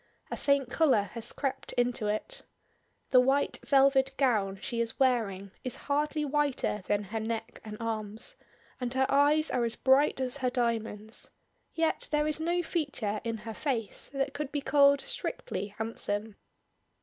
[0.31, 2.41] A faint color has crept into it.
[3.11, 8.35] The white velvet gown she is wearing is hardly whiter than her neck and arms,
[8.79, 11.29] and her eyes are as bright as her diamonds;
[11.75, 16.35] yet there is no feature in her face that could be called strictly handsome.